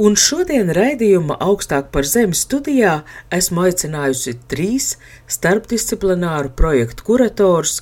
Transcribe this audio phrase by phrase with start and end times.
[0.00, 3.00] un šodien raidījuma augstāk par zemi studijā
[3.36, 4.94] esmu aicinājusi trīs
[5.30, 7.80] starpdisciplināru projektu kuratorus,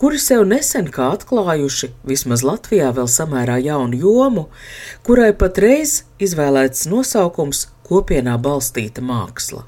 [0.00, 4.46] kuri sev nesen kā atklājuši, vismaz Latvijā vēl samērā jaunu jomu,
[5.04, 9.66] kurai patreiz izvēlēts nosaukums kopienā balstīta māksla.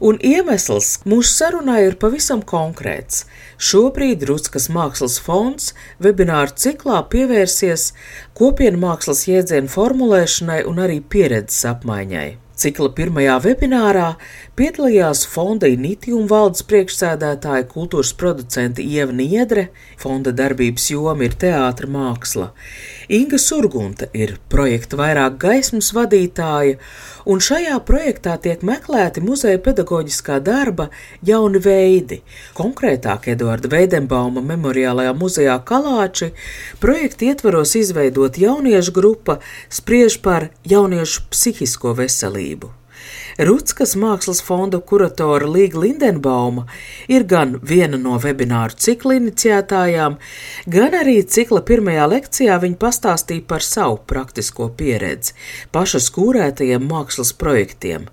[0.00, 3.24] Un iemesls mūsu sarunai ir pavisam konkrēts.
[3.58, 7.90] Šobrīd Rutskas mākslas fonds webināru ciklā pievērsies
[8.36, 12.45] kopienu mākslas jēdzienu formulēšanai un arī pieredzes apmaiņai.
[12.56, 14.14] Cikla pirmajā webinārā
[14.56, 19.66] piedalījās fonda Initium valdes priekšsēdētāja kultūras producente Ieva Niedre,
[20.00, 22.46] fonda darbības joma ir teātra māksla.
[23.12, 26.78] Inga Surgunta ir projekta vairāk gaismas vadītāja,
[27.28, 30.88] un šajā projektā tiek meklēti muzeja pedagoģiskā darba
[31.28, 32.22] jauni veidi.
[32.56, 36.32] Konkrētāk Eduarda Veidenbauma memoriālajā muzejā Kalāči
[36.80, 42.70] projekta ietvaros izveidot jauniešu grupa spriež par jauniešu psihisko veselību veselību.
[43.36, 46.62] Rutskas mākslas fonda kuratora Līga Lindenbauma
[47.12, 50.14] ir gan viena no webināru cikla iniciētājām,
[50.72, 55.34] gan arī cikla pirmajā lekcijā viņa pastāstīja par savu praktisko pieredzi,
[55.68, 58.06] pašas kūrētajiem mākslas projektiem.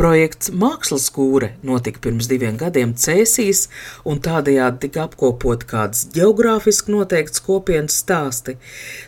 [0.00, 3.66] Projekts Mākslas kūre notika pirms diviem gadiem Cēsīs,
[4.08, 8.56] un tādējādi tika apkopot kāds geogrāfiski noteikts kopienas stāsti.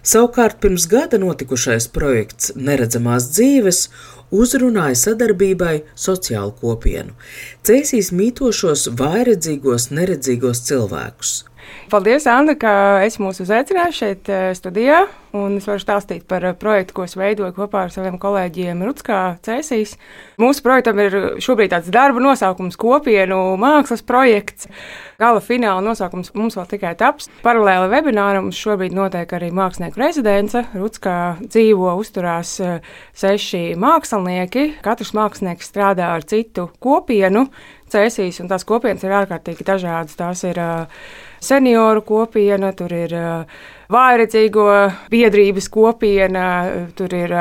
[0.04, 3.86] Savukārt pirms gada notikušais projekts Neredzamās dzīves
[4.34, 4.96] uzrunāja
[5.54, 7.14] sadarbībai sociālu kopienu,
[7.64, 11.44] cēsīs mītošos vairedzīgos, neredzīgos cilvēkus.
[11.92, 12.72] Paldies, Anna, ka
[13.04, 15.04] esi mūs uzaicinājusi šeit eh, studijā.
[15.34, 19.96] Es varu stāstīt par eh, projektu, ko es veidoju kopā ar saviem kolēģiem Rutskā Cēsīs.
[20.40, 24.70] Mūsu projektam ir šobrīd tāds darba nosaukums kopienu mākslas projekts.
[25.20, 27.28] Gala fināla nosaukums mums vēl tikai taps.
[27.44, 30.64] Paralēli webināram šobrīd notiek arī mākslinieku rezidence.
[30.74, 34.70] Rutskā dzīvo, uzturās eh, seši mākslinieki.
[34.86, 37.48] Katrs mākslinieks strādā ar citu kopienu.
[37.92, 40.16] Cēsīs, un tās kopienas ir ārkārtīgi dažādas.
[40.18, 41.04] Tās ir uh,
[41.44, 43.62] senioru kopiena, tur ir uh,
[43.92, 44.68] vājredzīgo
[45.12, 46.46] biedrības kopiena,
[46.96, 47.34] tur ir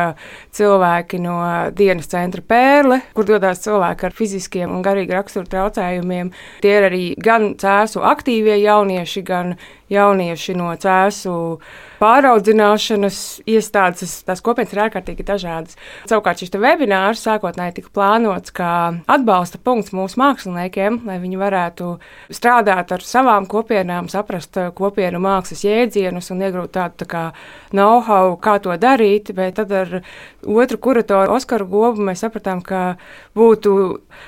[0.54, 1.38] cilvēki no
[1.76, 6.34] dienas centra Pērle, kur dodas cilvēki ar fiziskiem un garīgi raksturu traucējumiem.
[6.64, 9.56] Tie ir arī gan cēsu aktīvie jaunieši, gan
[9.94, 11.34] jaunieši no cēsu
[12.02, 13.18] pāraudzināšanas
[13.48, 14.16] iestādes.
[14.28, 15.78] Tās kopienas ir ārkārtīgi dažādas.
[16.09, 18.72] Savukārt šis webinārs sākotnēji tika plānots kā
[19.12, 21.94] atbalsta punkts mūsu māksliniekiem, lai viņi varētu
[22.34, 27.24] strādāt ar savām kopienām, saprast kopienu mākslas jēdzienus un iegūt tādu tā kā
[27.72, 29.32] know-how, kā to darīt.
[29.38, 30.00] Bet tad ar
[30.44, 32.96] otru kuratoru Oskaru Gobu mēs sapratām, ka
[33.38, 33.74] būtu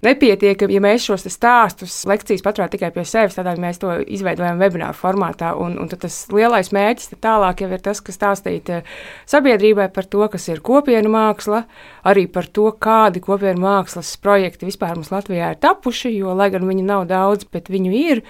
[0.05, 4.97] nepietiekami, ja mēs šos stāstus, lekcijas paturētu tikai pie sevis, tādēļ mēs to izveidojam webināru
[4.97, 5.53] formātā.
[5.61, 8.97] Un, un tas lielais mērķis tālāk jau ir tas, kas stāstīt eh,
[9.29, 11.65] sabiedrībai par to, kas ir kopienu māksla,
[12.07, 16.67] arī par to, kādi kopienu mākslas projekti vispār mums Latvijā ir tapuši, jo, lai gan
[16.67, 18.23] viņu nav daudz, bet viņu ir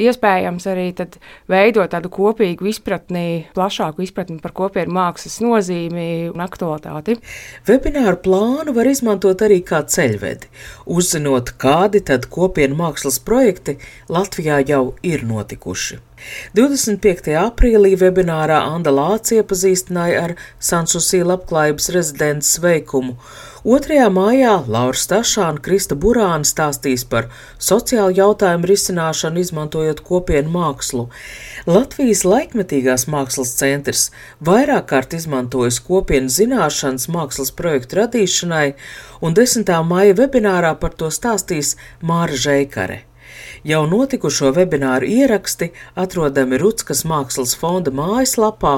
[0.00, 0.86] iespējams arī
[1.50, 7.18] veidot tādu kopīgu izpratni, plašāku izpratni par kopienu mākslas nozīmi un aktualitāti.
[7.68, 10.50] Webināru plānu var izmantot arī kā ceļvedi,
[10.90, 13.78] uzzinot, kādi tad kopienu mākslas projekti
[14.10, 16.00] Latvijā jau ir notikuši.
[16.56, 17.32] 25.
[17.40, 23.16] aprīlī webinārā Anda Lācija iepazīstināja ar Sansusī labklājības rezidents veikumu.
[23.64, 24.06] 2.
[24.08, 27.26] mājā Laura Stašāna Krista Burāna stāstīs par
[27.60, 31.04] sociālu jautājumu risināšanu, izmantojot kopienu mākslu.
[31.68, 34.06] Latvijas laikmetīgās mākslas centrs
[34.40, 38.64] vairāk kārt izmantojas kopienu zināšanas mākslas projektu radīšanai,
[39.20, 39.76] un 10.
[39.92, 43.09] māja webinārā par to stāstīs Māra Žeikare.
[43.60, 45.66] Jau notikušo webināru ieraksti
[46.00, 48.70] atrodami Rutskas mākslas fonda mājaslapā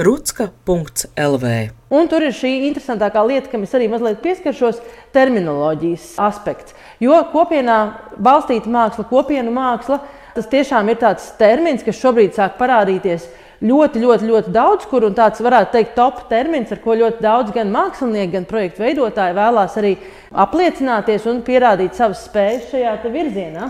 [0.00, 1.50] rutska.lv.
[1.92, 4.78] Un tur ir šī interesantākā lieta, kam es arī mazliet pieskaršos,
[5.12, 6.72] terminoloģijas aspekts.
[7.04, 7.76] Jo kopienā
[8.16, 10.00] balstīta māksla, kopienu māksla,
[10.32, 13.28] tas tiešām ir tāds termins, kas šobrīd sāk parādīties
[13.60, 17.52] ļoti, ļoti, ļoti daudz, kur un tāds varētu teikt, top termins, ar ko ļoti daudz
[17.52, 19.94] gan mākslinieki, gan projektu veidotāji vēlās arī
[20.32, 23.68] apliecināties un pierādīt savas spējas šajā virzienā.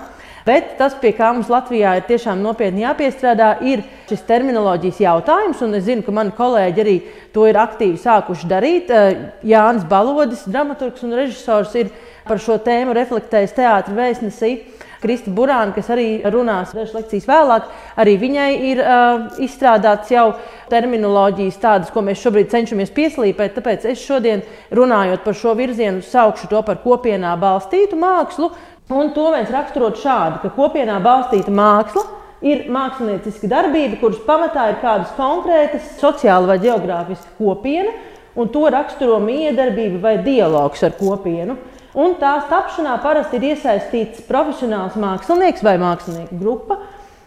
[0.50, 5.62] Bet tas, pie kā mums Latvijā ir tiešām nopietni jāpiestrādā, ir šis terminoloģijas jautājums.
[5.78, 6.96] Es zinu, ka mani kolēģi arī
[7.34, 8.90] to ir aktīvi sākuši darīt.
[8.90, 11.92] Eh, Jānis Balodis, dramaturgs un režisors, ir
[12.26, 14.54] par šo tēmu reflektējis teātris vēstnesī.
[15.00, 17.68] Krista Burāna, kas arī runās dažas lekcijas vēlāk,
[18.02, 20.26] arī viņai ir uh, izstrādāts jau
[20.68, 23.54] terminoloģijas tādas, ko mēs šobrīd cenšamies pieslīpēt.
[23.56, 24.44] Tāpēc es šodien
[24.76, 28.50] runājot par šo virzienu, saukšu to par kopienā balstītu mākslu.
[28.90, 32.02] Un to mēs raksturot šādi, ka kopienā balstīta māksla
[32.42, 37.92] ir mākslinieciska darbība, kuras pamatā ir kādas konkrētas sociāla vai geogrāfiska kopiena,
[38.34, 41.58] un to raksturo miedarbība vai dialogs ar kopienu.
[42.00, 46.78] Un tās tapšanā parasti ir iesaistīts profesionāls mākslinieks vai mākslinieku grupa,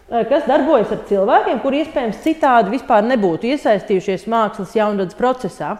[0.08, 5.74] kas darbojas ar cilvēkiem, kuri iespējams citādi vispār nebūtu iesaistījušies mākslas jaunradas procesā.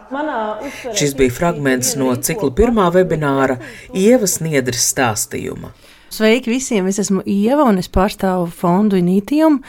[0.97, 3.59] Šis bija fragments no cikla pirmā webināra
[3.93, 5.73] Ievas Niedras stāstījuma.
[6.15, 6.87] Sveiki visiem!
[6.87, 9.61] Es esmu Ieva un es pārstāvu fondu Inītijumu.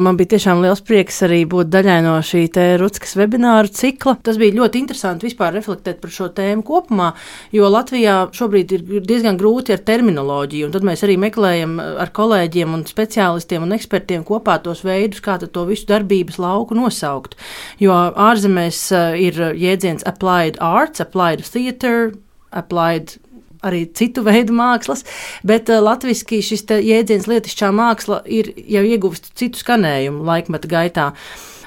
[0.00, 2.46] Man bija tiešām liels prieks arī būt daļai no šī
[2.80, 4.16] Rutskas webināru cikla.
[4.24, 7.10] Tas bija ļoti interesanti vispār reflektēt par šo tēmu kopumā,
[7.52, 12.86] jo Latvijā šobrīd ir diezgan grūti ar terminoloģiju, tad mēs arī meklējam ar kolēģiem un
[12.88, 17.36] speciālistiem un ekspertiem kopā tos veidus, kā to visu darbības lauku nosaukt.
[17.82, 17.96] Jo
[18.30, 22.12] ārzemēs eh, ir jēdziens applied arts, applied theatre,
[22.52, 23.18] applied
[23.62, 25.06] arī citu veidu mākslas,
[25.46, 31.10] bet uh, latviešu šis jēdziens lietišķā māksla ir jau ieguvis citu skanējumu laikmeta gaitā.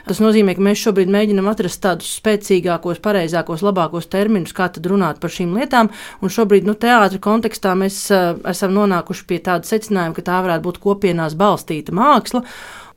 [0.06, 5.18] Tas nozīmē, ka mēs šobrīd mēģinām atrast tādus spēcīgākos, pareizākos, labākos terminus, kā tad runāt
[5.21, 5.89] par šīm lietām.
[6.21, 10.68] Un šobrīd, nu, teātris kontekstā mēs uh, esam nonākuši pie tāda secinājuma, ka tā varētu
[10.68, 12.44] būt kopienās balstīta māksla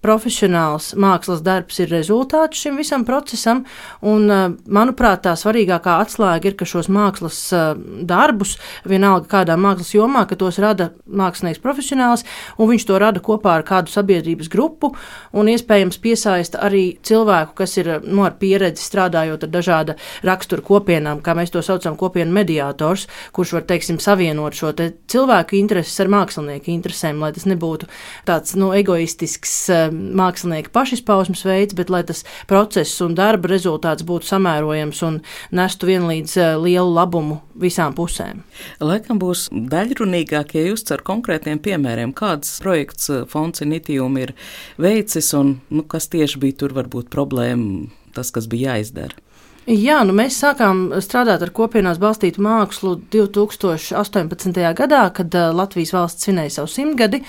[0.05, 3.65] profesionāls mākslas darbs ir rezultāts šim visam procesam.
[4.03, 7.75] Un, eh, manuprāt, tā svarīgākā atslēga ir, ka šos mākslas eh,
[8.07, 12.25] darbus, vienalga kādā mākslas jomā, ka tos rada mākslinieks profesionāls,
[12.59, 14.95] un viņš to rada kopā ar kādu sabiedrības grupu,
[15.33, 21.23] un iespējams piesaista arī cilvēku, kas ir nu, ar pieredzi strādājot ar dažāda rakstura kopienām,
[21.23, 26.13] kā mēs to saucam, kopienu mediātors, kurš var, teiksim, savienot šo te cilvēku intereses ar
[26.13, 27.89] mākslinieku interesēm, lai tas nebūtu
[28.29, 35.03] tāds nu, egoistisks mākslinieka pašizpausmes veids, bet lai tas process un darba rezultāts būtu samērojams
[35.09, 35.21] un
[35.55, 38.43] nestu vienlīdz eh, lielu labumu visām pusēm.
[38.81, 44.35] Laikam būs daļrunīgāk, ja jūs ar konkrētiem piemēriem, kāds projekts eh, Fonds Initium ir
[44.81, 49.28] veicis un nu, kas tieši bija tur varbūt problēma, tas, kas bija jāizdara.
[49.69, 54.61] Jā, nu mēs sākām strādāt ar kopienās balstītu mākslu 2018.
[54.73, 57.21] gadā, kad Latvijas valsts svinēja savu simtgadi.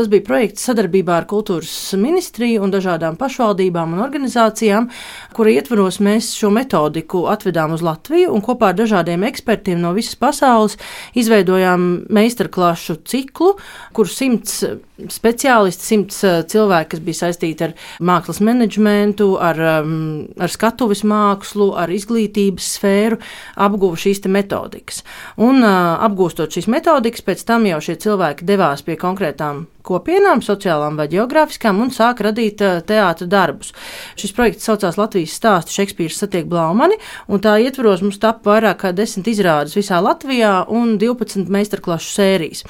[0.00, 4.88] Tas bija projekts sadarbībā ar Kultūras ministriju un dažādām pašvaldībām un organizācijām,
[5.36, 10.18] kura ietvaros mēs šo metodiku atvedām uz Latviju un kopā ar dažādiem ekspertiem no visas
[10.18, 10.74] pasaules
[11.14, 13.52] izveidojām meistarklašu ciklu,
[13.94, 14.64] kur simts
[15.12, 16.18] speciālisti, simts
[16.50, 23.20] cilvēki, kas bija saistīti ar mākslas menedžmentu, ar, ar skatuves mākslu, ar izglītības sfēru
[23.54, 25.02] apguva šīs metodikas.
[25.36, 31.06] Un apgūstot šīs metodikas, pēc tam jau šie cilvēki devās pie konkrētām kopienām, sociālām vai
[31.12, 33.72] geogrāfiskām, un sāk radīt teātra darbus.
[34.18, 36.98] Šis projekts saucās Latvijas stāsts Šekspīrs satiek Blaumani,
[37.30, 42.66] un tā ietvaros mums tapa vairāk kā desmit izrādes visā Latvijā un 12 meistarklašu sērijas.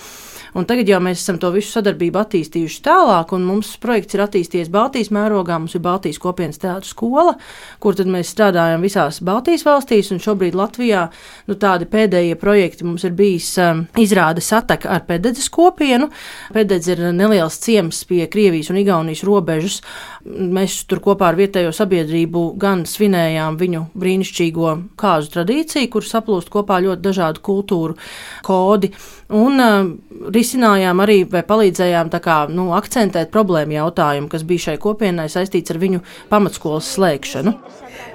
[0.57, 4.71] Un tagad jau mēs esam to visu sadarbību attīstījuši tālāk, un mums projekts ir attīstījies
[4.73, 5.59] Baltijas mērogā.
[5.61, 7.35] Mums ir Baltijas kopienas teātris skola,
[7.83, 11.03] kur mēs strādājam visās Baltijas valstīs, un šobrīd Latvijā
[11.51, 16.09] nu, tādi pēdējie projekti mums ir bijis um, izrāde sataka ar Pededzes kopienu.
[16.57, 19.83] Pededze ir neliels ciems pie Krievijas un Igaunijas robežas.
[20.25, 26.81] Mēs tur kopā ar vietējo sabiedrību gan svinējām viņu brīnišķīgo kāzu tradīciju, kur saplūst kopā
[26.89, 28.01] ļoti dažādu kultūru
[28.47, 28.95] kodi.
[29.35, 29.89] Un uh,
[30.31, 35.81] risinājām arī vai palīdzējām kā, nu, akcentēt problēmu jautājumu, kas bija šai kopienai saistīts ar
[35.83, 37.57] viņu pamatskolas slēgšanu.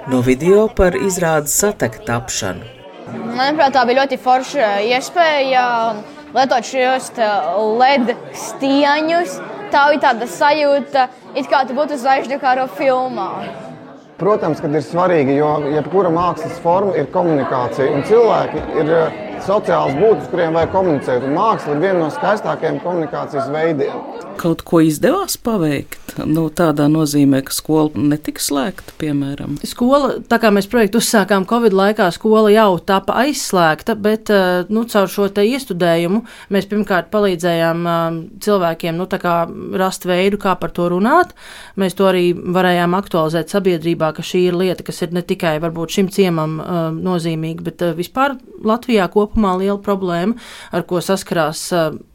[0.08, 2.64] No video par izrādes satek tapšanu.
[3.12, 5.64] Manuprāt, tā bija ļoti forša iespēja
[6.32, 7.10] lietot šos
[7.80, 9.36] LED stieņus.
[9.72, 13.28] Tā bija tāda sajūta, it kā tu būtu zvaigžņu karo filmā.
[14.20, 18.92] Protams, ka ir svarīgi, jo jebkura mākslas forma ir komunikācija, un cilvēki ir
[19.46, 21.26] sociāls būtnes, kuriem vajag komunicēt.
[21.26, 24.22] Un māksla ir viena no skaistākajiem komunikācijas veidiem.
[24.40, 26.00] Kaut ko izdevās paveikt?
[26.28, 29.56] Nu, tādā nozīmē, ka skola netika slēgta, piemēram.
[29.64, 34.84] Skola, tā kā mēs projektu uzsākām Covid laikā, skola jau tāpa aizslēgta, bet eh, nu,
[34.92, 36.22] caur šo te iestudējumu
[36.52, 39.08] mēs pirmkārt palīdzējām eh, cilvēkiem nu,
[39.80, 41.32] rast veidu, kā par to runāt.
[41.80, 45.96] Mēs to arī varējām aktualizēt sabiedrībā, ka šī ir lieta, kas ir ne tikai varbūt
[45.96, 50.36] šim ciemam eh, nozīmīga, bet vispār Latvijā kopumā kopumā liela problēma,
[50.72, 51.64] ar ko saskarās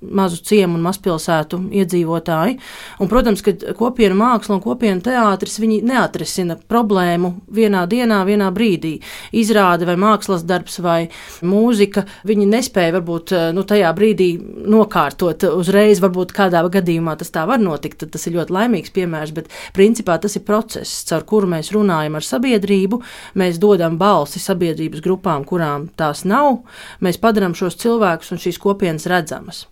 [0.01, 2.57] mazu ciemu un mazpilsētu iedzīvotāji.
[3.01, 8.97] Un, protams, ka kopienu māksla un kopienu teātris neatrisina problēmu vienā dienā, vienā brīdī.
[9.33, 11.09] Izrāde vai mākslas darbs vai
[11.41, 14.29] mūzika, viņi nespēja varbūt nu, tajā brīdī
[14.67, 19.51] nokārtot uzreiz, varbūt kādā gadījumā tas tā var notikt, tas ir ļoti laimīgs piemērs, bet
[19.75, 23.01] principā tas ir process, caur kuru mēs runājam ar sabiedrību,
[23.39, 26.61] mēs dodam balsi sabiedrības grupām, kurām tās nav,
[27.03, 29.65] mēs padarām šos cilvēkus un šīs kopienas redzamas.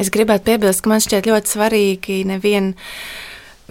[0.00, 2.72] Es gribētu piebilst, ka man šķiet ļoti svarīgi nevien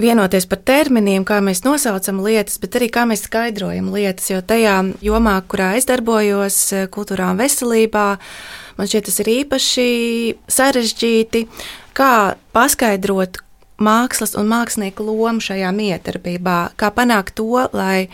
[0.02, 4.30] vienoties par terminiem, kā mēs nosaucam lietas, bet arī kā mēs skaidrojam lietas.
[4.32, 6.60] Jo tajā jomā, kurā es darbojos,
[6.94, 8.08] kultūrā un veselībā,
[8.78, 9.88] man šķiet tas ir īpaši
[10.58, 11.46] sarežģīti,
[11.98, 12.14] kā
[12.56, 13.42] paskaidrot,
[13.84, 18.08] mākslas un mākslinieka loma šajā miedarbībā, kā panākt to, lai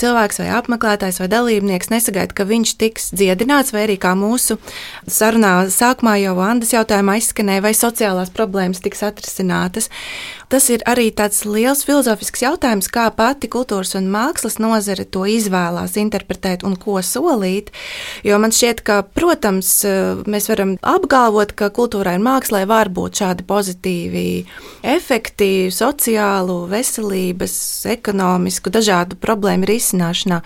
[0.00, 4.58] cilvēks vai apmeklētājs vai dalībnieks nesagaida, ka viņš tiks dziedināts, vai arī kā mūsu
[5.06, 9.90] sarunā sākumā jau Andas jautājumā izskanēja, vai sociālās problēmas tiks atrisinātas.
[10.52, 15.94] Tas ir arī tāds liels filozofisks jautājums, kā pati kultūras un mākslas nozare to izvēlās
[15.96, 17.70] interpretēt un ko solīt.
[18.20, 19.70] Jo man šķiet, ka, protams,
[20.28, 24.26] mēs varam apgalvot, ka kultūrai un mākslai var būt šādi pozitīvi
[24.92, 27.56] efekti sociālu, veselības,
[27.96, 30.42] ekonomisku, dažādu problēmu risināšanā.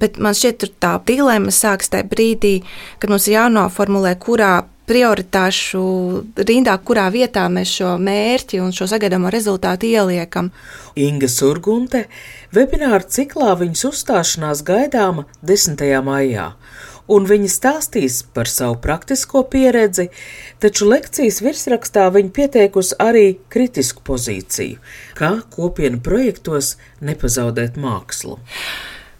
[0.00, 2.62] Bet man šķiet, tā dilemma sākas tajā brīdī,
[2.96, 4.54] kad mums ir jānoformulē, kurā
[4.88, 5.82] prioritāšu
[6.44, 10.50] rindā, kurā vietā mēs šo mērķi un šo sagaidāmo rezultātu ieliekam.
[11.00, 12.04] Inga Surgunte
[12.54, 15.84] webināra ciklā viņas uzstāšanās gaidāma 10.
[16.04, 16.50] maijā,
[17.08, 20.10] un viņa stāstīs par savu praktisko pieredzi,
[20.62, 24.80] taču lekcijas virsrakstā viņa pieteikusi arī kritisku pozīciju,
[25.18, 28.38] kā kopienu projektos nepazaudēt mākslu.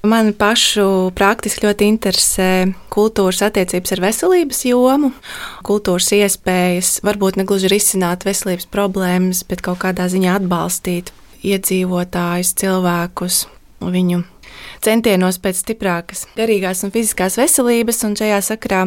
[0.04, 2.48] Man pašu praktiski ļoti interesē
[2.92, 5.14] kultūras attiecības ar veselības jomu,
[5.64, 13.40] kultūras iespējas, varbūt ne gluži risināt veselības problēmas, bet kaut kādā ziņā atbalstīt iedzīvotājus, cilvēkus,
[13.80, 14.20] viņu
[14.84, 18.02] centienos pēc stiprākas garīgās un fiziskās veselības.
[18.06, 18.82] Un šajā sakrā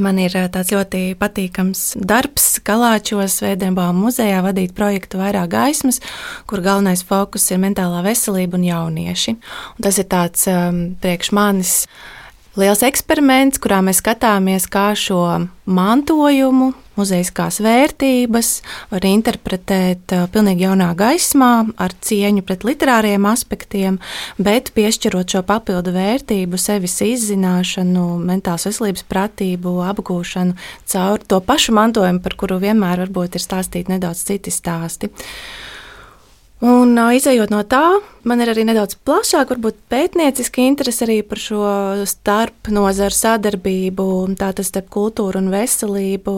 [0.00, 6.00] man ir tāds ļoti patīkams darbs Kalāčos Vēdenbauma muzejā vadīt projektu vairāk gaismas,
[6.50, 9.36] kur galvenais fokus ir mentālā veselība un jaunieši.
[9.76, 11.74] Un tas ir tāds um, priekš manis
[12.58, 15.24] liels eksperiments, kurā mēs skatāmies, kā šo
[15.66, 18.50] mantojumu, muzejiskās vērtības
[18.92, 23.98] var interpretēt uh, pilnīgi jaunā gaismā, ar cieņu pret literāriem aspektiem,
[24.38, 30.56] bet piešķirot šo papildu vērtību, sevis izzināšanu, mentālas veselības pratību, apgūšanu
[30.94, 35.10] caur to pašu mantojumu, par kuru vienmēr varbūt ir stāstīti nedaudz citi stāsti.
[36.64, 41.64] Un izējot no tā, man ir arī nedaudz plašāk, varbūt pētnieciski interese arī par šo
[42.08, 44.06] starp nozaru sadarbību,
[44.40, 46.36] tātad starp kultūru un veselību.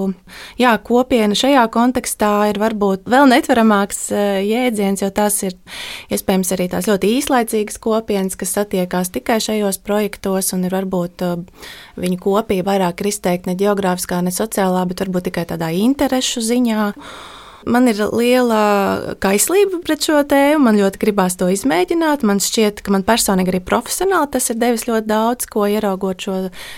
[0.58, 4.02] Jā, kopiena šajā kontekstā ir varbūt vēl netveramāks
[4.48, 5.54] jēdziens, jo tās ir
[6.10, 11.22] iespējams arī tās ļoti īslaicīgas kopienas, kas satiekās tikai šajos projektos un ir varbūt
[12.02, 16.92] viņu kopība vairāk ir izteikti ne geogrāfiskā, ne sociālā, bet varbūt tikai tādā interešu ziņā.
[17.66, 20.68] Man ir liela kaislība pret šo tēmu.
[20.68, 22.22] Man ļoti gribās to izmēģināt.
[22.26, 26.36] Man šķiet, ka man personīgi arī profesionāli tas ir devis ļoti daudz, ko ieraugot šo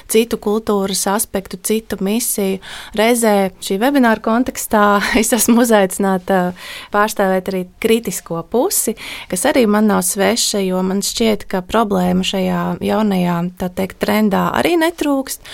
[0.08, 2.62] citu kultūras aspektu, citu misiju.
[2.96, 4.84] Reizē šī webināra kontekstā
[5.20, 6.54] es esmu uzaicināta
[6.94, 8.96] pārstāvēt arī kritisko pusi,
[9.28, 13.36] kas arī man nav sveša, jo man šķiet, ka problēma šajā jaunajā
[13.76, 15.44] teikt, trendā arī netrūkst.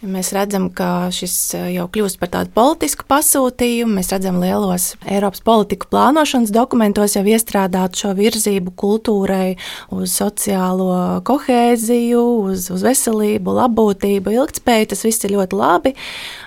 [0.00, 3.98] Mēs redzam, ka šis eh, jau kļūst par tādu politisku pasūtījumu.
[3.98, 9.58] Mēs redzam lielos Eiropas politiku plānošanas dokumentos jau iestrādāt šo virzību kultūrai,
[9.92, 14.88] uz sociālo kohēziju, uz, uz veselību, labbūtību, ilgspēju.
[14.94, 15.92] Tas viss ir ļoti labi,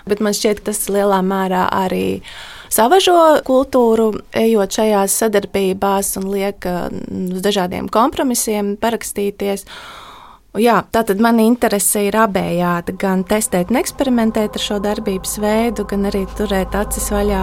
[0.09, 2.07] bet man šķiet, ka tas lielā mērā arī
[2.73, 9.69] savažo kultūru, ejot šajās sadarbībās un liek mm, uz dažādiem kompromisiem parakstīties.
[10.53, 12.93] Jā, tātad mana interese ir abējāda.
[13.01, 17.39] Gan testēt un eksperimentēt ar šo darbības veidu, gan arī turēt acis vaļā.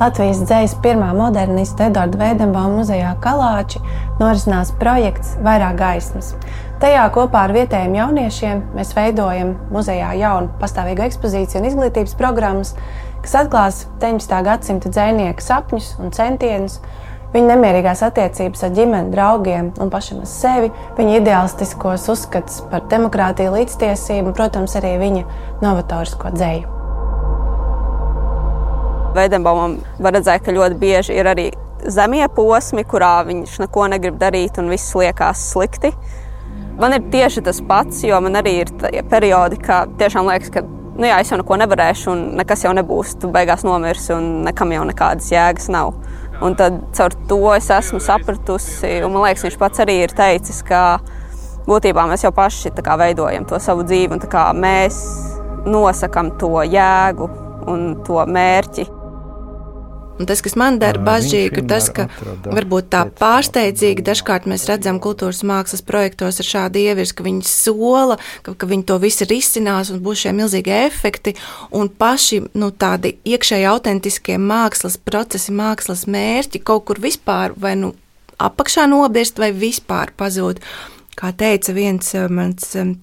[0.00, 3.78] Latvijas dzīslas pirmā modernista Edvarda Veidenbauma muzejā Kalāči
[4.18, 6.34] norisinās projekts Vairāk gaismas.
[6.82, 12.74] Tajā kopā ar vietējiem jauniešiem mēs veidojam muzejā jaunu pastāvīgu ekspozīciju un izglītības programmas,
[13.22, 14.42] kas atklās 19.
[14.50, 16.80] gadsimta dzinieku sapņus un centienus
[17.28, 23.52] Viņa nemierīgās attiecības ar ģimeni, draugiem un pašam ar sevi, viņa ideālistiskos uzskats par demokrātiju,
[23.52, 25.24] līdztiesību protams, arī viņa
[25.60, 26.76] novatorisko dzēju.
[29.18, 31.50] Veidenbaumam var redzēt, ka ļoti bieži ir arī
[31.84, 35.92] zemie posmi, kurā viņš neko negrib darīt un viss liekas slikti.
[36.80, 38.72] Man ir tieši tas pats, jo man arī ir
[39.10, 40.64] periodi, kad tiešām liekas, ka
[40.98, 43.18] nu jā, es jau neko nevarēšu, un nekas jau nebūs.
[43.22, 45.92] Tu beigās nomirsi, un nekam jau nekādas jēgas nav.
[46.44, 50.60] Un tad caur to es esmu sapratusi, un man liekas, viņš pats arī ir teicis,
[50.66, 51.00] ka
[51.66, 54.22] būtībā mēs jau paši veidojam to savu dzīvi, un
[54.54, 55.00] mēs
[55.66, 57.28] nosakām to jēgu
[57.68, 58.86] un to mērķi.
[60.18, 62.08] Un tas, kas man dara bažīgu, ir tas, ka
[62.46, 68.18] varbūt tā pārsteidzīgi dažkārt mēs redzam kultūras mākslas projektos ar šādu ievirs, ka viņi sola,
[68.42, 71.36] ka, ka viņi to visu risinās un būs šie milzīgie efekti,
[71.70, 77.94] un paši nu, tādi iekšēji autentiskie mākslas procesi, mākslas mērķi kaut kur vispār vai nu
[78.38, 80.62] apakšā nobirst vai vispār pazūd.
[81.18, 82.94] Kā teica viens eh, mans eh,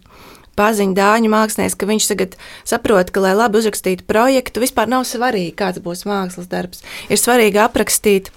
[0.60, 5.54] paziņu dāņu mākslinieks, ka viņš tagad saprot, ka, lai labi uzrakstītu projektu, vispār nav svarīgi,
[5.60, 6.84] kāds būs mākslas darbs.
[7.10, 8.32] Ir svarīgi aprakstīt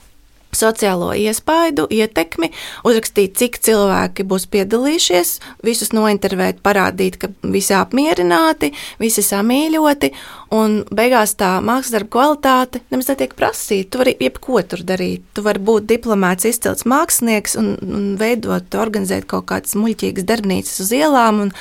[0.55, 2.51] sociālo iespaidu, ietekmi,
[2.89, 5.35] uzrakstīt, cik cilvēki būs piedalījušies,
[5.67, 10.13] visus nointervēt, parādīt, ka visi apmierināti, visi samīļoti,
[10.55, 13.91] un beigās tā mākslas darba kvalitāte nemaz netiek prasīta.
[13.93, 15.25] Tu vari jebko tur darīt.
[15.37, 20.93] Tu vari būt diplomāts, izcils mākslinieks un, un veidot, organizēt kaut kādas muļķīgas darbnīcas uz
[20.97, 21.53] ielām un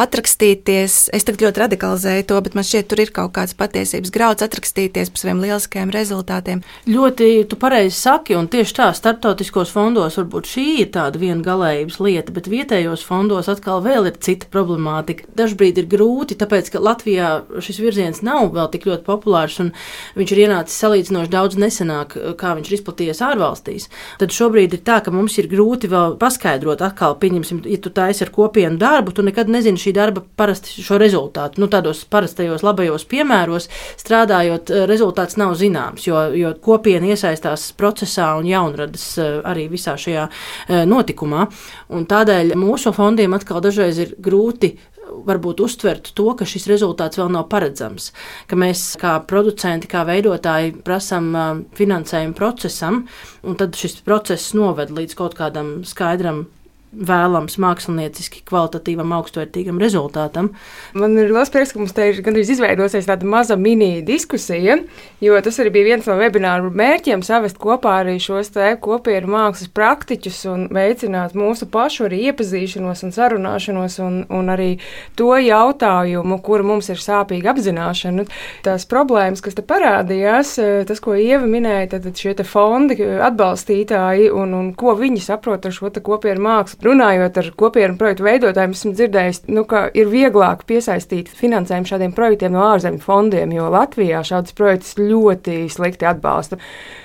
[0.00, 0.98] atrakstīties.
[1.16, 5.12] Es tagad ļoti radikalizēju to, bet man šķiet, tur ir kaut kāds patiesības grauds atrakstīties
[5.12, 6.64] par saviem lieliskajiem rezultātiem.
[6.88, 11.98] Ļoti tu pareizi saki un tieši tā, starptautiskos fondos varbūt šī ir tāda viena galējības
[12.00, 15.26] lieta, bet vietējos fondos atkal vēl ir cita problemātika.
[15.36, 17.30] Dažbrīd ir grūti, tāpēc, ka Latvijā
[17.62, 19.72] šis virziens nav vēl tik ļoti populārs, un
[20.18, 23.88] viņš ir ienācis salīdzinoši daudz nesenāk, kā viņš ir izplatījies ārvalstīs.
[24.20, 28.24] Tad šobrīd ir tā, ka mums ir grūti vēl paskaidrot, atkal, pieņemsim, ja tu taisi
[28.26, 31.60] ar kopienu darbu, tu nekad nezini šī darba parasti šo rezultātu.
[31.62, 33.68] Nu, tādos parastajos labajos piemēros
[34.00, 39.96] strādājot, rezultāts nav zināms, jo, jo kopiena iesaistās procesā procesā un jaunradas eh, arī visā
[39.96, 41.48] šajā eh, notikumā.
[41.90, 44.78] Un tādēļ mūsu fondiem atkal dažreiz ir grūti
[45.26, 48.12] varbūt uztvert to, ka šis rezultāts vēl nav paredzams.
[48.46, 53.06] Ka mēs kā producenti, kā veidotāji prasām eh, finansējumu procesam,
[53.42, 56.46] un tad šis process noved līdz kaut kādam skaidram
[56.90, 60.50] vēlams mākslinieciski kvalitatīvam, augstvērtīgam rezultātam.
[60.98, 64.80] Man ir liels prieks, ka mums te ir gandrīz izveidojusies tāda maza mini diskusija,
[65.22, 69.70] jo tas arī bija viens no webināru mērķiem- savest kopā arī šos te kopienu mākslas
[69.70, 74.78] praktiķus un veicināt mūsu pašu arī iepazīšanos un sarunāšanos un, un arī
[75.14, 78.26] to jautājumu, kura mums ir sāpīga apzināšana.
[78.64, 84.74] Tās problēmas, kas te parādījās, tas, ko Ieva minēja, tad šie fondi atbalstītāji un, un
[84.74, 89.66] ko viņi saprot ar šo kopienu mākslu runājot ar kopienu projektu veidotājiem, esmu dzirdējis, nu,
[89.68, 95.62] ka ir vieglāk piesaistīt finansējumu šādiem projektiem no ārzemju fondiem, jo Latvijā šādas projekts ļoti
[95.72, 96.60] slikti atbalsta.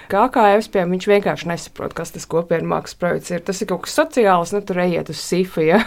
[0.06, 3.42] Kā es pieņemu, viņš vienkārši nesaprot, kas tas kopienu mākslas projekts ir.
[3.46, 5.64] Tas ir kaut kas sociāls, nu tur ejiet uz SIFU.
[5.66, 5.80] Ja?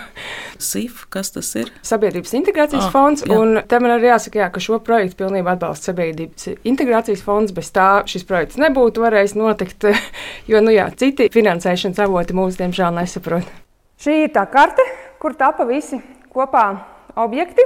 [0.58, 1.70] SIF, kas tas ir?
[1.86, 3.22] Sabiedrības integrācijas ah, fonds.
[3.22, 3.38] Jā.
[3.38, 7.54] Un te man arī jāsaka, jā, ka šo projektu pilnībā atbalsta Sabiedrības integrācijas fonds.
[7.54, 9.88] Bez tā šis projekts nebūtu varējis notikt,
[10.50, 13.56] jo nu, jā, citi finansēšanas avoti mūs diemžēl nesaprot.
[13.98, 14.84] Šī ir tā karte,
[15.18, 15.98] kur tapa visi
[16.30, 16.70] kopā
[17.18, 17.64] objekti.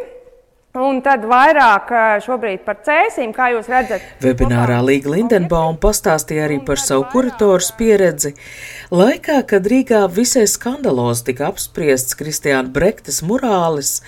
[0.73, 1.91] Un tad vairāk
[2.25, 4.07] šobrīd par cēsīm, kā jūs redzat.
[4.25, 8.33] Webinārā Līga Lindenbaum pastāstīja arī par savu kurators pieredzi.
[8.89, 13.99] Laikā, kad Rīgā visai skandalos tika apspriests Kristiāna Brektes murālis,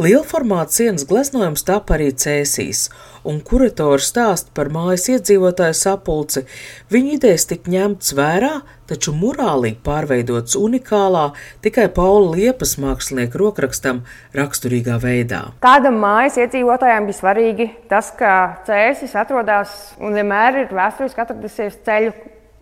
[0.00, 2.86] lielformāta sienas gleznojums tapa arī cēsīs,
[3.26, 6.44] un kuratori stāst par mājas iedzīvotāju sapulci.
[6.92, 8.52] Viņa idejas tika ņemtas vērā,
[8.86, 11.26] taču murālīgi pārveidots unikālā,
[11.64, 14.04] tikai Paula Liepas mākslinieka rokrakstam
[14.36, 15.42] raksturīgā veidā.
[15.64, 22.14] Kādam mājas iedzīvotājiem bija svarīgi tas, ka cēsis atrodas un vienmēr ir vēsturiski atradusies ceļu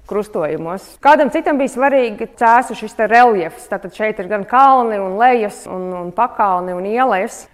[0.08, 0.94] krustojumos.
[1.04, 3.68] Kādam citam bija svarīgi cēsu šis reliefs.
[3.70, 7.44] Tātad šeit ir gan kalni, un lejas, un, un pakalni un ielas.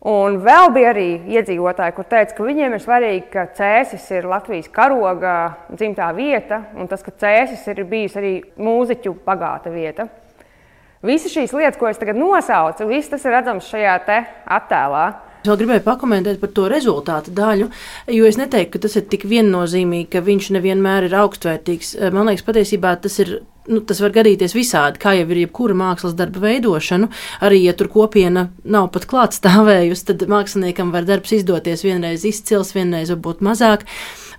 [0.00, 4.70] Un vēl bija arī iedzīvotāji, kur teica, ka viņiem ir svarīgi, ka cēsis ir Latvijas
[4.72, 5.34] karoga
[5.68, 10.08] dzimtā vieta, un tas, ka cēsis ir bijis arī mūziķu bagāta vieta.
[11.04, 13.98] Visas šīs lietas, ko es tagad nosaucu, viss tas ir redzams šajā
[14.56, 15.04] attēlā.
[15.40, 17.68] Es vēl gribēju pakomentēt par to rezultātu daļu,
[18.12, 21.94] jo es neteiktu, ka tas ir tik viennozīmīgi, ka viņš nevienmēr ir augstvērtīgs.
[22.12, 23.38] Man liekas, patiesībā tas ir
[23.70, 27.10] nu, tas var gadīties visādi, kā jau ir jebkura mākslas darba veidošana.
[27.46, 32.74] Arī, ja tur kopiena nav pat klāt stāvējusi, tad māksliniekam var darbs izdoties vienreiz izcils,
[32.76, 33.86] vienreiz varbūt mazāk.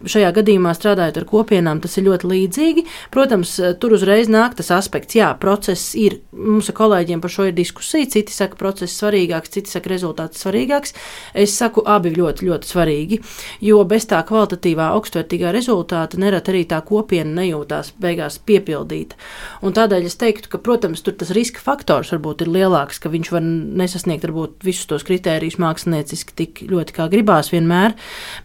[0.09, 2.85] Šajā gadījumā strādājot ar kopienām, tas ir ļoti līdzīgi.
[3.13, 6.19] Protams, tur uzreiz nāk tas aspekts, jā, process ir.
[6.31, 8.09] Mums ar kolēģiem par šo ir diskusija.
[8.09, 10.95] Citi saka, process svarīgāks, citi saka, rezultāts svarīgāks.
[11.37, 13.19] Es saku, abi ļoti, ļoti svarīgi,
[13.67, 19.19] jo bez tā kvalitatīvā, augstvērtīgā rezultāta nerad arī tā kopiena nejūtās beigās piepildīta.
[19.61, 23.31] Un tādēļ es teiktu, ka, protams, tur tas riska faktors varbūt ir lielāks, ka viņš
[23.33, 27.95] var nesasniegt varbūt visus tos kritērijus mākslinieciski tik ļoti kā gribās vienmēr,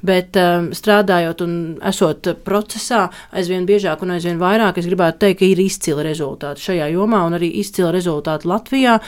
[0.06, 1.56] bet um, strādājot un
[1.86, 3.06] esot procesā
[3.36, 7.38] aizvien biežāk un aizvien vairāk, es gribētu teikt, ka ir izcili rezultāti šajā jomā un
[7.38, 8.98] arī izcili rezultāti Latvijā.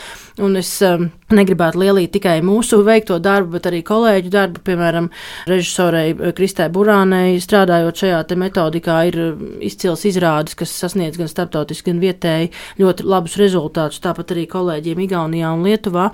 [0.45, 5.11] Un es um, negribētu lielīt tikai mūsu veikto darbu, bet arī kolēģu darbu, piemēram,
[5.51, 9.19] režisorei Kristē Burānei strādājot šajā metodikā, ir
[9.65, 14.01] izcils izrādes, kas sasniedz gan starptautiski, gan vietēji ļoti labus rezultātus.
[14.05, 16.09] Tāpat arī kolēģiem Igaunijā un Lietuvā.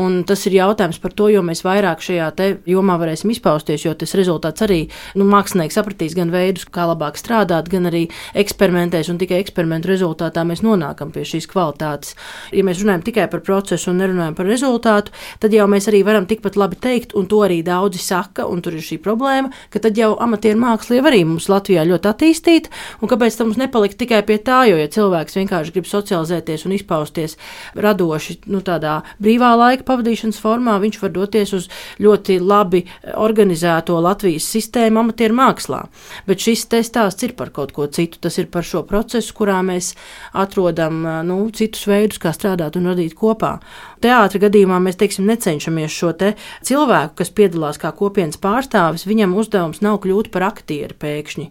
[0.00, 2.30] Un tas ir jautājums par to, jo mēs vairāk šajā
[2.68, 4.80] jomā varēsim izpausties, jo tas rezultāts arī
[5.18, 8.06] nu, mākslinieks sapratīs gan veidus, kā labāk strādāt, gan arī
[8.38, 12.16] eksperimentēs, un tikai eksperimentu rezultātā mēs nonākam pie šīs kvalitātes.
[12.56, 16.26] Ja mēs runājam tikai par procesu un nerunājam par rezultātu, tad jau mēs arī varam
[16.30, 19.98] tikpat labi teikt, un to arī daudzi saka, un tur ir šī problēma, ka tad
[19.98, 24.22] jau amatieru māksla jau arī mums Latvijā ļoti attīstīta, un kāpēc tam mums nepalikt tikai
[24.26, 27.36] pie tā, jo, ja cilvēks vienkārši grib socializēties un izpausties
[27.74, 31.68] radoši, nu, tādā brīvā laika pavadīšanas formā, viņš var doties uz
[32.02, 32.84] ļoti labi
[33.16, 35.88] organizēto Latvijas sistēmu amatieru mākslā.
[36.26, 38.18] Bet šis stāsts ir par kaut ko citu.
[38.20, 39.94] Tas ir par šo procesu, kurā mēs
[40.32, 43.60] atrodam nu, citus veidus, kā strādāt un radīt kopā.
[44.00, 49.82] Teātra gadījumā mēs teiksim, necenšamies šo te cilvēku, kas piedalās kā kopienas pārstāvis, viņam uzdevums
[49.82, 51.50] nav kļūt par aktieri pēkšņi.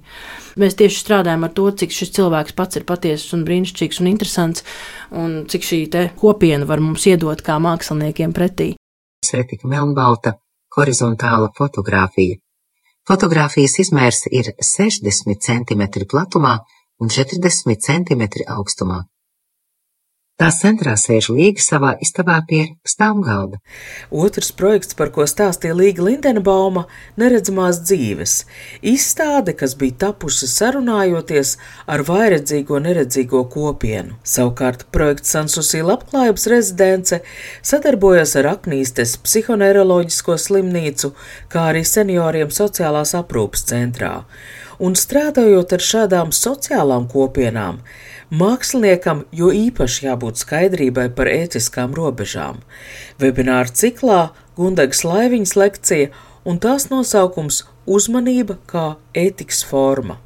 [0.57, 4.65] Mēs tieši strādājam ar to, cik šis cilvēks pats ir patiesas un brīnišķīgs un interesants,
[5.13, 5.81] un cik šī
[6.17, 8.73] kopiena var mums iedot kā māksliniekiem pretī.
[9.25, 10.39] Svetika melnbalta
[10.77, 12.39] horizontāla fotografija.
[13.09, 16.51] Fotogrāfijas izmērs ir 60 cm platumā
[17.01, 18.21] un 40 cm
[18.53, 18.99] augstumā.
[20.39, 23.57] Tā centrā sēž Līga savā istabā pie stāvgalda.
[24.07, 26.85] Otrs projekts, par ko stāstīja Līga Lindenbauma,
[27.19, 28.35] neredzamās dzīves.
[28.79, 31.57] Izstāde, kas bija tapusi sarunājoties
[31.91, 34.15] ar vairedzīgo neredzīgo kopienu.
[34.23, 37.19] Savukārt projekts Sansusī labklājības rezidence
[37.59, 41.11] sadarbojas ar Aknīstes psihoneiroloģisko slimnīcu,
[41.51, 44.21] kā arī senioriem sociālās aprūpas centrā.
[44.79, 47.81] Un strādājot ar šādām sociālām kopienām,
[48.29, 52.59] Māksliniekam jo īpaši jābūt skaidrībai par ētiskām robežām.
[53.17, 54.19] Webināra ciklā
[54.53, 56.11] Gundagas laiviņas lekcija
[56.45, 57.63] un tās nosaukums-
[57.95, 60.19] uzmanība kā ētikas forma.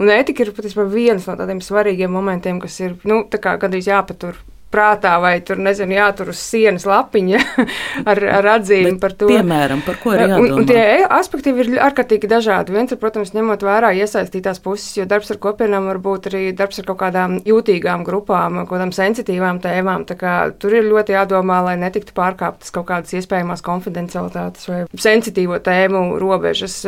[0.00, 4.34] Un ētika ir patiesībā viens no tādiem svarīgiem momentiem, kas ir nu, gandrīz jāpatur
[4.74, 7.40] prātā, vai tur, nezinu, jātur uz sienas lapiņa
[8.10, 9.28] ar, ar atzīmi Bet, par to.
[9.30, 10.58] Piemēram, par ko ir jādomā?
[10.60, 12.74] Un, tie aspekti ir ārkārtīgi dažādi.
[12.74, 16.82] Viens ir, protams, ņemot vērā iesaistītās puses, jo darbs ar kopienām var būt arī darbs
[16.82, 20.06] ar kaut kādām jūtīgām grupām, kaut kādām sensitīvām tēmām.
[20.08, 25.60] Tā kā tur ir ļoti jādomā, lai netiktu pārkāptas kaut kādas iespējamās konfidencialitātes vai sensitīvo
[25.64, 26.80] tēmu robežas.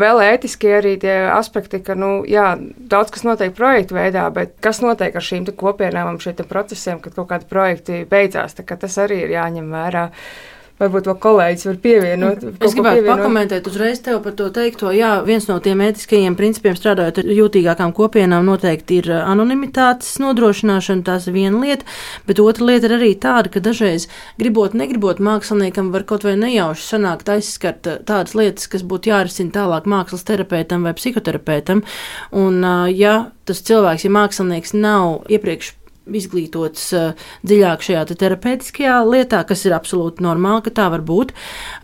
[0.00, 2.52] Vēl ētiski arī tie aspekti, ka, nu, jā,
[2.90, 7.34] daudz kas notiek projektu veidā, bet kas notiek ar šīm kopienām, šiem procesiem, kad kaut
[7.34, 8.56] kādi projekti beidzās.
[8.56, 10.08] Tas arī ir jāņem vērā.
[10.80, 12.44] Varbūt vēl kolēģis var pievienot.
[12.64, 13.18] Es gribētu pievienot.
[13.20, 14.88] pakomentēt uzreiz tev par to teikto.
[14.96, 21.04] Jā, viens no tiem etiskajiem principiem strādājot ar jūtīgākām kopienām noteikti ir anonimitātes nodrošināšana.
[21.04, 21.84] Tas ir viena lieta,
[22.24, 24.06] bet otra lieta ir arī tāda, ka dažreiz
[24.40, 29.84] gribot, negribot māksliniekam var kaut vai nejauši sanākt aizskart tādas lietas, kas būtu jārisina tālāk
[29.84, 31.84] mākslas terapeitam vai psihoterapeitam.
[32.32, 32.64] Un,
[32.96, 35.74] ja tas cilvēks, ja mākslinieks nav iepriekš
[36.08, 41.32] izglītots uh, dziļāk šajā te terapeitiskajā lietā, kas ir absolūti normāli, ka tā var būt.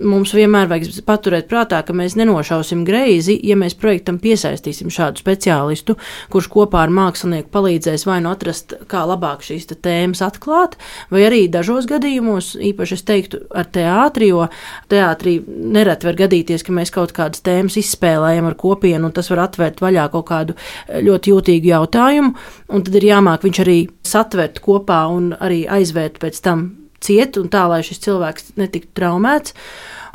[0.02, 5.96] Mums vienmēr vajag paturēt prātā, ka mēs nenošausim greizi, ja mēs projektam piesaistīsim šādu speciālistu,
[6.32, 10.76] kurš kopā ar mākslinieku palīdzēs vai nu atrast, kā labāk šīs tēmas atklāt,
[11.12, 14.46] vai arī dažos gadījumos, īpaši es teiktu, ar teātri, jo
[14.92, 19.46] teātrī nereti var gadīties, ka mēs kaut kādas tēmas izspēlējam ar kopienu, un tas var
[19.46, 20.56] atvērt vaļā kaut kādu
[20.88, 22.34] ļoti jūtīgu jautājumu,
[22.72, 26.68] un tad ir jāmāk viņš arī satvert kopā un arī aizvērt pēc tam
[27.02, 29.54] ciet, un tā, lai šis cilvēks netiktu traumēts.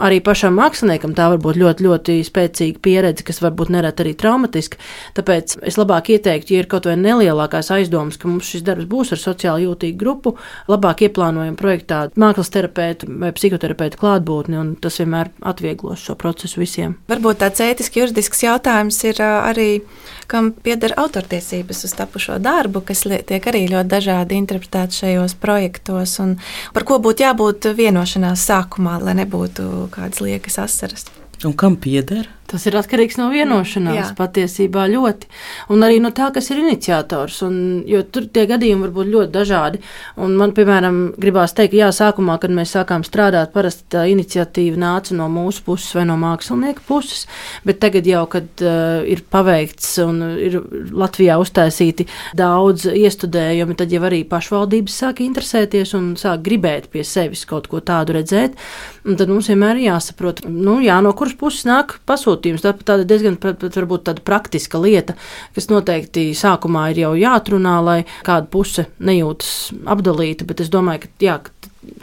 [0.01, 4.13] Arī pašam māksliniekam tā var būt ļoti, ļoti spēcīga pieredze, kas var būt nereti arī
[4.17, 4.79] traumatiska.
[5.17, 9.13] Tāpēc es labāk ieteiktu, ja ir kaut vai nelielākās aizdomas, ka mums šis darbs būs
[9.15, 10.35] ar sociāli jūtīgu grupu,
[10.71, 16.97] labāk ieplānojam projektā mākslas terapeitu vai psihoterapeitu klātbūtni, un tas vienmēr atvieglos šo procesu visiem.
[17.11, 19.69] Varbūt tāds ētiski juridisks jautājums ir arī
[20.31, 26.37] kam pieder autortiesības uz tapušo darbu, kas tiek arī ļoti dažādi interpretēti šajos projektos, un
[26.75, 31.05] par ko būtu jābūt vienošanās sākumā, lai nebūtu kādas liekas asaras.
[31.43, 32.29] Un kam pieder?
[32.51, 34.07] Tas ir atkarīgs no vienošanās Jā.
[34.17, 35.29] patiesībā ļoti.
[35.71, 37.37] Un arī no tā, kas ir iniciators.
[37.47, 37.55] Un,
[37.87, 39.79] jo tur tie gadījumi var būt ļoti dažādi.
[40.19, 45.15] Un man, piemēram, gribās teikt, jā, sākumā, kad mēs sākām strādāt, parasti tā iniciatīva nāca
[45.15, 47.23] no mūsu puses vai no mākslinieka puses.
[47.67, 50.59] Bet tagad jau, kad uh, ir paveikts un ir
[50.91, 57.45] Latvijā uztaisīti daudz iestudējumi, tad jau arī pašvaldības sāk interesēties un sāk gribēt pie sevis
[57.47, 58.59] kaut ko tādu redzēt.
[59.07, 61.95] Un tad mums vienmēr ir jāsaprot, nu, jā, no kuras puses nāk
[62.41, 62.83] pasūtījums.
[62.83, 65.15] Tā ir diezgan pat, varbūt, tāda praktiska lieta,
[65.55, 70.45] kas noteikti sākumā ir jau jāatrunā, lai kāda puse nejūtas apdalīta.
[70.45, 71.39] Bet es domāju, ka jā,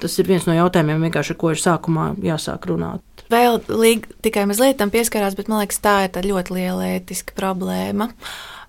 [0.00, 3.02] tas ir viens no jautājumiem, ar ko ir sākumā jāsāk runāt.
[3.28, 8.08] Vēl līga tikai mazliet tam pieskarās, bet man liekas, tā ir ļoti liela ētiska problēma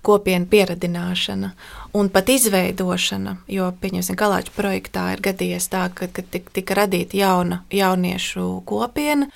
[0.03, 1.49] kopienu pieradināšana
[1.93, 3.36] un pat izveidošana.
[3.51, 9.27] Jo, pieņemsim, Kalāča projektā ir gadījies tā, ka, ka tika radīta jauna jauniešu kopiena.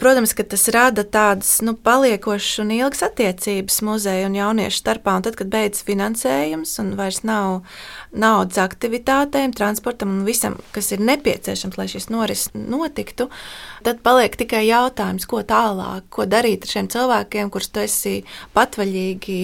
[0.00, 5.18] Protams, ka tas rada tādas nu, paliekošas un ilgas attiecības muzeja un jauniešu starpā.
[5.18, 7.58] Un tad, kad beidzas finansējums un vairs nav
[8.08, 13.28] naudas aktivitātēm, transportam un visam, kas ir nepieciešams, lai šis noris notiktu,
[13.84, 18.14] tad paliek tikai jautājums, ko tālāk, ko darīt ar šiem cilvēkiem, kurus tu esi
[18.56, 19.42] patvaļīgi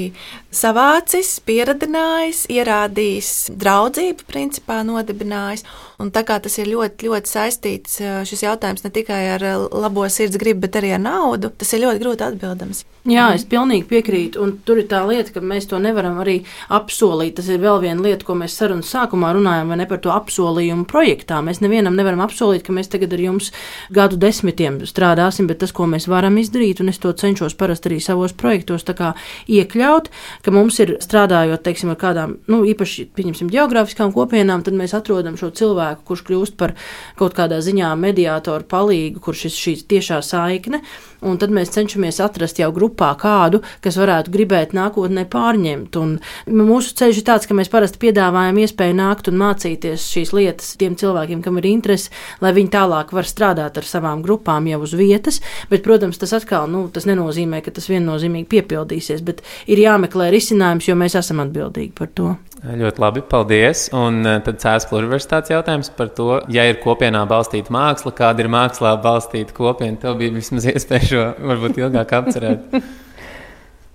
[0.56, 5.68] savācis, pieradinājis, ierādījis draudzību, principā nodibinājis.
[6.00, 10.40] Un tā kā tas ir ļoti, ļoti saistīts šis jautājums ne tikai ar labo sirds
[10.46, 12.84] gribu, bet arī ar naudu, tas ir ļoti grūti atbildams.
[13.06, 14.40] Jā, es pilnīgi piekrītu.
[14.42, 16.40] Un tur ir tā lieta, ka mēs to nevaram arī
[16.74, 17.36] apsolīt.
[17.38, 20.88] Tas ir vēl viena lieta, ko mēs sarunas sākumā runājām, vai ne par to apsolījumu
[20.90, 21.38] projektā.
[21.46, 23.52] Mēs nevienam nevaram apsolīt, ka mēs tagad ar jums
[23.94, 28.00] gadu desmitiem strādāsim, bet tas, ko mēs varam izdarīt, un es to cenšos parasti arī
[28.02, 30.10] savos projektos iekļaut,
[30.42, 35.38] ka mums ir strādājot, teiksim, ar kādām, nu, īpaši, pieņemsim, geogrāfiskām kopienām, tad mēs atrodam
[35.38, 36.74] šo cilvēku kurš kļūst par
[37.18, 40.82] kaut kādā ziņā mediātoru palīgu, kurš ir šī tiešā saikne.
[41.26, 45.96] Un tad mēs cenšamies atrast jau grupā kādu, kas varētu gribēt nākotnē pārņemt.
[45.98, 46.16] Un
[46.52, 50.94] mūsu ceļš ir tāds, ka mēs parasti piedāvājam iespēju nākt un mācīties šīs lietas tiem
[51.00, 52.12] cilvēkiem, kam ir interese,
[52.44, 55.40] lai viņi tālāk var strādāt ar savām grupām jau uz vietas.
[55.72, 60.90] Bet, protams, tas atkal nu, tas nenozīmē, ka tas viennozīmīgi piepildīsies, bet ir jāmeklē risinājums,
[60.90, 62.34] jo mēs esam atbildīgi par to.
[62.66, 63.86] Ļoti labi, paldies.
[63.94, 68.50] Un eh, tad Cēlā universitātes jautājums par to, ja ir kopienā balstīta māksla, kāda ir
[68.50, 69.98] mākslā balstīta kopiena.
[70.02, 72.78] Tev bija vismaz iespēja šo varbūt ilgāk apcerēt.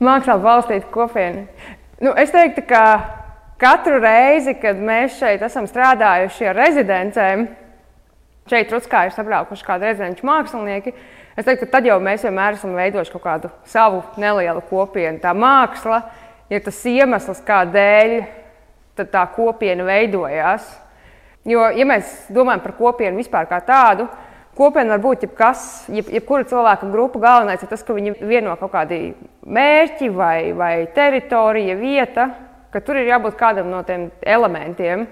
[0.02, 1.46] mākslā balstīta kopiena.
[2.02, 2.84] Nu, es teiktu, ka
[3.62, 7.46] katru reizi, kad mēs šeit esam strādājuši ar rezidencēm,
[8.50, 10.96] šeit Rutskā ir sabraukuši kādi rezidenču mākslinieki.
[11.38, 15.22] Es teiktu, ka tad jau mēs vienmēr esam veidojuši kaut kādu savu nelielu kopienu.
[15.22, 16.02] Tā māksla
[16.52, 18.18] ir tas iemesls, kādēļ
[19.02, 20.66] tā kopiena veidojās.
[21.48, 24.06] Jo, ja mēs domājam par kopienu vispār kā tādu,
[24.58, 27.22] kopiena var būt jebkas, jeb, jebkura cilvēka grupa.
[27.24, 29.02] Galvenais ir tas, ka viņi vieno kaut kādi
[29.46, 32.28] mērķi vai, vai teritorija, vieta,
[32.72, 35.08] ka tur ir jābūt kādam no tiem elementiem.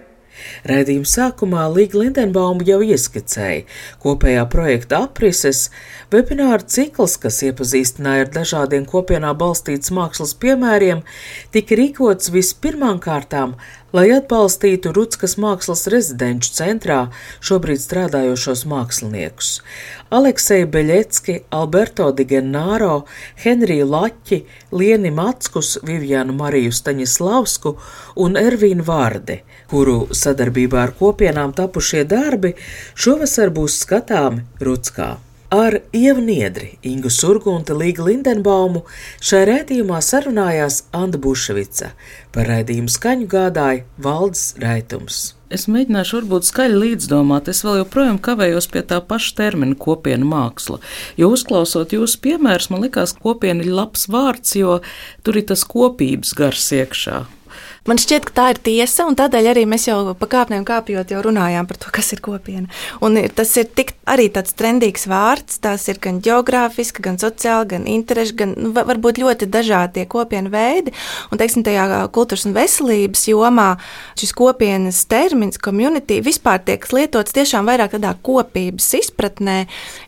[0.69, 3.65] Raidījuma sākumā Līga Lindenbauma jau ieskicēja
[4.03, 5.67] kopējā projekta aprises,
[6.13, 11.03] webināru cikls, kas iepazīstināja ar dažādiem kopienā balstītas mākslas piemēriem,
[11.55, 13.57] tika rīkots vispirmām kārtām
[13.93, 16.99] lai atbalstītu Rutskas mākslas rezidenču centrā
[17.45, 19.49] šobrīd strādājošos māksliniekus-
[20.17, 23.05] Alekseju Beļecki, Alberto Digennāro,
[23.43, 27.75] Henriju Laķi, Lieni Matskus, Vivianu Mariju Staņislavsku
[28.15, 32.55] un Ervīnu Vārdi, kuru sadarbībā ar kopienām tapušie darbi
[32.97, 35.17] šovasar būs skatāmi Rutskā.
[35.49, 38.83] Ar Ievu Niedri, Ingu Surgunta, Līgu Lindenbaumu
[39.17, 41.89] šajā rētījumā sarunājās Anna Buševica.
[42.29, 45.31] Par rētījumu skaņu gādāja Valdes Raitums.
[45.49, 47.49] Es mēģināšu varbūt skaļi līdzdomāt.
[47.49, 50.77] Es vēl joprojām kavējos pie tā paša termina kopiena māksla.
[51.17, 54.77] Jo uzklausot jūsu piemērus, man likās, kopiena ir labs vārds, jo
[55.25, 57.23] tur ir tas kopības gars iekšā.
[57.89, 61.23] Man šķiet, ka tā ir tiesa, un tādēļ arī mēs jau pa kāpnēm kāpjot, jau
[61.25, 62.67] runājām par to, kas ir kopiena.
[63.01, 65.57] Un tas ir tik, arī tāds trendīgs vārds.
[65.63, 70.93] Tās ir gan geogrāfiski, gan sociāli, gan interešu, gan nu, varbūt ļoti dažādi kopienu veidi.
[71.31, 73.71] Un, teiksim, tajā kultūras un veselības jomā
[74.19, 79.57] šis kopienas termins, community, vispār tiek lietots tiešām vairāk tādā kopības izpratnē,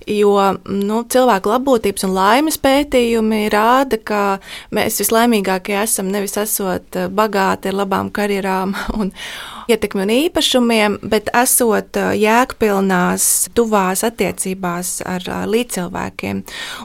[0.06, 0.36] jo
[0.70, 4.22] nu, cilvēku labbūtības un laimes pētījumi rāda, ka
[4.70, 9.12] mēs vislaimīgākie esam nevis esot bagāti ar labām karjerām un
[9.72, 16.42] ietekmi un īpašumiem, bet esot jēgpilnās, tuvās attiecībās ar līdzcilvēkiem.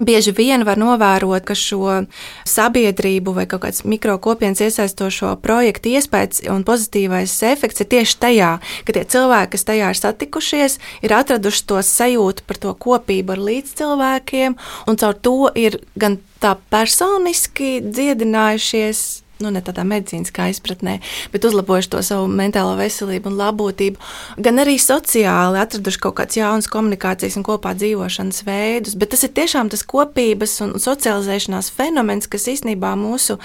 [0.07, 2.05] Bieži vien var novērot, ka šo
[2.47, 8.53] sabiedrību vai kaut kāds mikrokopienas iesaistošo projektu iespējas un pozitīvais efekts ir tieši tajā,
[8.87, 13.45] ka tie cilvēki, kas tajā ir satikušies, ir atraduši to sajūtu par to kopību ar
[13.51, 19.07] līdzcilvēkiem, un caur to ir gan tā personiski dziedinājušies
[19.43, 20.99] nu, ne tādā medicīniskā izpratnē,
[21.33, 24.11] bet uzlabojuši to savu mentālo veselību un labklājību,
[24.43, 28.97] gan arī sociāli atraduši kaut kādas jaunas komunikācijas un kopā dzīvošanas veidus.
[28.99, 33.39] Bet tas ir tiešām tas kopības un socializēšanās fenomens, kas īstenībā mūsu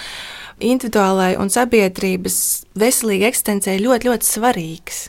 [0.62, 2.36] individuālajai un sabiedrības
[2.78, 5.08] veselīgai eksistencei ļoti, ļoti svarīgs.